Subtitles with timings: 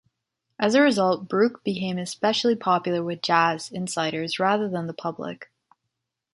[0.57, 5.51] As a result, Burke became especially popular with jazz insiders rather than the public.